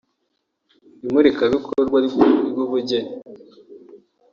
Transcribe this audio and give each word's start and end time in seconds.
imurikabikorwa 1.05 1.97
ry’ubugeni 2.05 3.11